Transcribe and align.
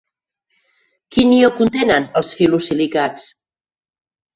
Quin 1.17 1.37
ió 1.41 1.53
contenen 1.61 2.11
els 2.23 2.35
fil·losilicats? 2.41 3.33